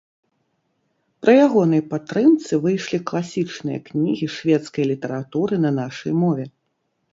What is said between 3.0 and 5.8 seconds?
класічныя кнігі шведскай літаратуры на